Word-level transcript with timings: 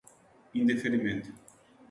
indeferimento 0.59 1.29